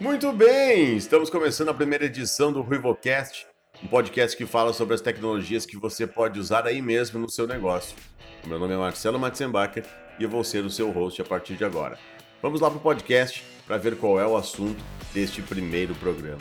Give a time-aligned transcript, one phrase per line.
[0.00, 3.46] Muito bem, estamos começando a primeira edição do RuivoCast,
[3.84, 7.46] um podcast que fala sobre as tecnologias que você pode usar aí mesmo no seu
[7.46, 7.94] negócio.
[8.42, 9.84] O meu nome é Marcelo Matzenbacher
[10.18, 11.98] e eu vou ser o seu host a partir de agora.
[12.40, 14.82] Vamos lá para o podcast para ver qual é o assunto
[15.12, 16.40] deste primeiro programa.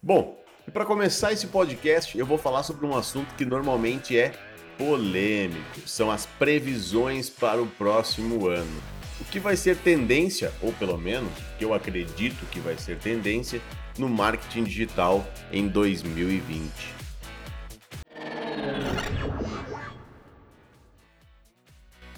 [0.00, 4.30] Bom, e para começar esse podcast, eu vou falar sobre um assunto que normalmente é
[4.78, 5.80] polêmico.
[5.86, 8.91] São as previsões para o próximo ano.
[9.20, 13.60] O que vai ser tendência, ou pelo menos que eu acredito que vai ser tendência,
[13.98, 17.02] no marketing digital em 2020.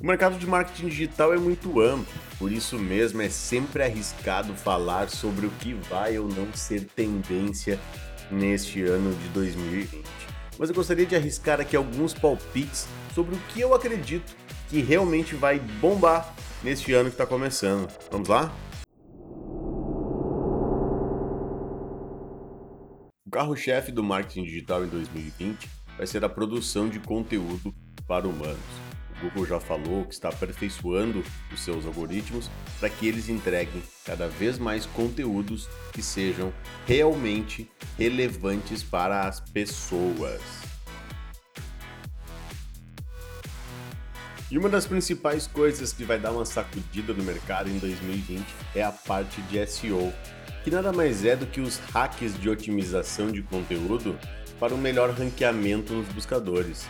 [0.00, 5.08] O mercado de marketing digital é muito amplo, por isso mesmo é sempre arriscado falar
[5.08, 7.80] sobre o que vai ou não ser tendência
[8.30, 10.04] neste ano de 2020.
[10.58, 14.36] Mas eu gostaria de arriscar aqui alguns palpites sobre o que eu acredito
[14.68, 17.92] que realmente vai bombar neste ano que está começando.
[18.10, 18.50] Vamos lá?
[23.26, 27.74] O carro-chefe do marketing digital em 2020 vai ser a produção de conteúdo
[28.06, 28.58] para humanos.
[29.16, 34.26] O Google já falou que está aperfeiçoando os seus algoritmos para que eles entreguem cada
[34.26, 36.52] vez mais conteúdos que sejam
[36.86, 40.63] realmente relevantes para as pessoas.
[44.54, 48.84] E uma das principais coisas que vai dar uma sacudida no mercado em 2020 é
[48.84, 50.12] a parte de SEO,
[50.62, 54.16] que nada mais é do que os hacks de otimização de conteúdo
[54.60, 56.86] para um melhor ranqueamento nos buscadores.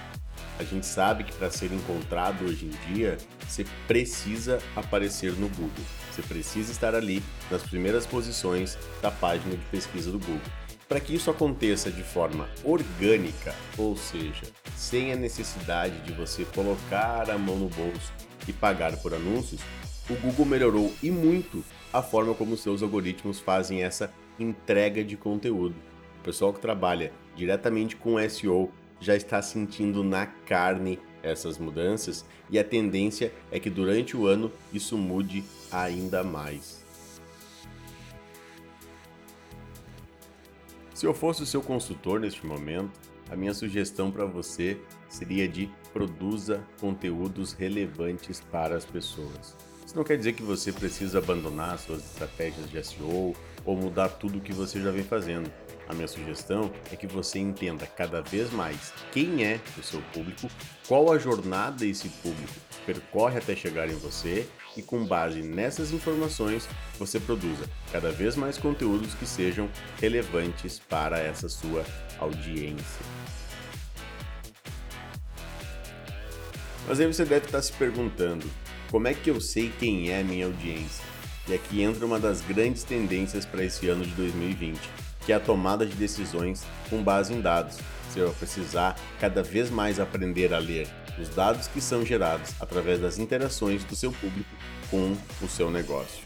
[0.58, 3.16] A gente sabe que para ser encontrado hoje em dia,
[3.48, 5.84] você precisa aparecer no Google.
[6.12, 10.63] Você precisa estar ali nas primeiras posições da página de pesquisa do Google.
[10.88, 14.42] Para que isso aconteça de forma orgânica, ou seja,
[14.76, 18.12] sem a necessidade de você colocar a mão no bolso
[18.46, 19.60] e pagar por anúncios,
[20.10, 25.74] o Google melhorou e muito a forma como seus algoritmos fazem essa entrega de conteúdo.
[26.20, 32.58] O pessoal que trabalha diretamente com SEO já está sentindo na carne essas mudanças e
[32.58, 35.42] a tendência é que durante o ano isso mude
[35.72, 36.83] ainda mais.
[40.94, 42.92] Se eu fosse o seu consultor neste momento,
[43.28, 44.78] a minha sugestão para você
[45.08, 49.56] seria de produza conteúdos relevantes para as pessoas.
[49.84, 53.34] Isso não quer dizer que você precisa abandonar suas estratégias de SEO
[53.64, 55.50] ou mudar tudo o que você já vem fazendo.
[55.88, 60.48] A minha sugestão é que você entenda cada vez mais quem é o seu público,
[60.88, 62.52] qual a jornada esse público
[62.86, 64.46] percorre até chegar em você
[64.76, 66.68] e com base nessas informações
[66.98, 69.68] você produza cada vez mais conteúdos que sejam
[70.00, 71.84] relevantes para essa sua
[72.18, 73.04] audiência.
[76.86, 78.46] Mas aí você deve estar se perguntando:
[78.90, 81.04] como é que eu sei quem é a minha audiência?
[81.46, 84.78] E aqui entra uma das grandes tendências para esse ano de 2020
[85.24, 87.78] que é a tomada de decisões com base em dados.
[88.08, 93.00] Você vai precisar cada vez mais aprender a ler os dados que são gerados através
[93.00, 94.50] das interações do seu público
[94.90, 96.22] com o seu negócio.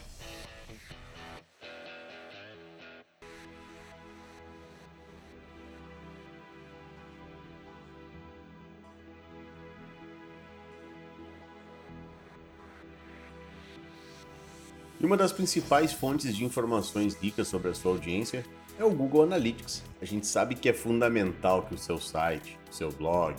[14.99, 18.43] E uma das principais fontes de informações ricas sobre a sua audiência
[18.79, 19.83] é o Google Analytics.
[20.01, 23.35] A gente sabe que é fundamental que o seu site, o seu blog,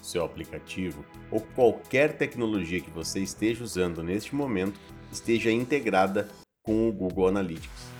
[0.00, 4.78] o seu aplicativo ou qualquer tecnologia que você esteja usando neste momento
[5.10, 6.28] esteja integrada
[6.62, 7.90] com o Google Analytics.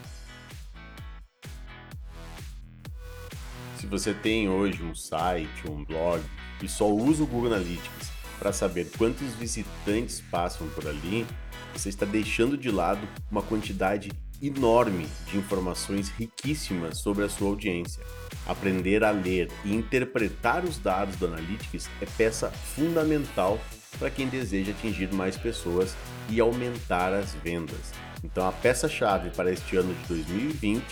[3.79, 6.23] Se você tem hoje um site, um blog
[6.63, 11.27] e só usa o Google Analytics para saber quantos visitantes passam por ali,
[11.73, 14.11] você está deixando de lado uma quantidade
[14.43, 18.03] enorme de informações riquíssimas sobre a sua audiência.
[18.47, 23.59] Aprender a ler e interpretar os dados do Analytics é peça fundamental
[23.99, 25.95] para quem deseja atingir mais pessoas
[26.29, 27.93] e aumentar as vendas.
[28.25, 30.83] Então, a peça-chave para este ano de 2020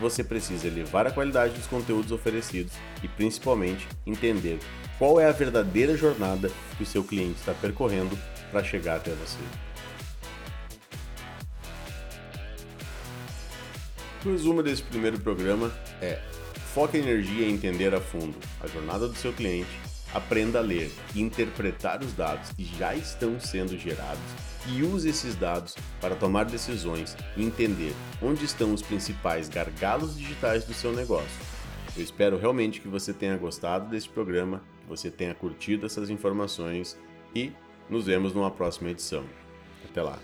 [0.00, 4.58] você precisa elevar a qualidade dos conteúdos oferecidos e, principalmente, entender
[4.98, 8.18] qual é a verdadeira jornada que o seu cliente está percorrendo
[8.50, 9.38] para chegar até você.
[14.26, 16.20] Resumo desse primeiro programa é:
[16.74, 19.70] foque a energia em entender a fundo a jornada do seu cliente,
[20.12, 24.24] aprenda a ler e interpretar os dados que já estão sendo gerados
[24.66, 30.64] e use esses dados para tomar decisões e entender onde estão os principais gargalos digitais
[30.64, 31.40] do seu negócio.
[31.96, 36.98] Eu espero realmente que você tenha gostado desse programa, que você tenha curtido essas informações
[37.32, 37.52] e
[37.88, 39.24] nos vemos numa próxima edição.
[39.88, 40.18] Até lá.